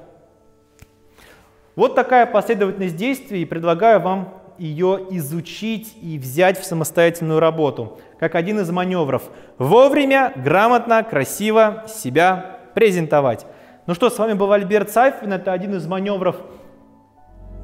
Вот 1.76 1.94
такая 1.94 2.26
последовательность 2.26 2.96
действий, 2.96 3.42
и 3.42 3.44
предлагаю 3.44 4.00
вам 4.00 4.34
ее 4.58 5.06
изучить 5.10 5.96
и 6.02 6.18
взять 6.18 6.58
в 6.58 6.64
самостоятельную 6.64 7.38
работу, 7.38 8.00
как 8.18 8.34
один 8.34 8.58
из 8.58 8.68
маневров. 8.72 9.22
Вовремя, 9.58 10.32
грамотно, 10.34 11.04
красиво 11.04 11.84
себя 11.86 12.58
презентовать. 12.74 13.46
Ну 13.86 13.94
что, 13.94 14.10
с 14.10 14.18
вами 14.18 14.32
был 14.32 14.50
Альберт 14.50 14.90
Сафин, 14.90 15.34
это 15.34 15.52
один 15.52 15.76
из 15.76 15.86
маневров 15.86 16.34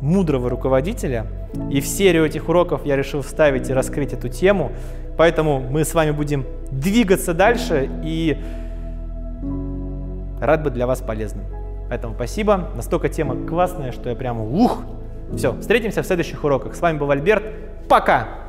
мудрого 0.00 0.48
руководителя. 0.48 1.26
И 1.72 1.80
в 1.80 1.88
серию 1.88 2.24
этих 2.24 2.48
уроков 2.48 2.86
я 2.86 2.94
решил 2.94 3.22
вставить 3.22 3.68
и 3.68 3.72
раскрыть 3.72 4.12
эту 4.12 4.28
тему. 4.28 4.70
Поэтому 5.18 5.58
мы 5.58 5.84
с 5.84 5.92
вами 5.92 6.12
будем 6.12 6.46
двигаться 6.70 7.34
дальше 7.34 7.90
и 8.04 8.38
рад 10.42 10.62
быть 10.62 10.74
для 10.74 10.86
вас 10.86 11.00
полезным. 11.00 11.44
Поэтому 11.88 12.14
спасибо. 12.14 12.68
Настолько 12.74 13.08
тема 13.08 13.46
классная, 13.46 13.92
что 13.92 14.10
я 14.10 14.16
прямо 14.16 14.44
ух. 14.44 14.82
Все, 15.36 15.58
встретимся 15.60 16.02
в 16.02 16.06
следующих 16.06 16.44
уроках. 16.44 16.74
С 16.74 16.80
вами 16.80 16.98
был 16.98 17.10
Альберт. 17.10 17.44
Пока! 17.88 18.41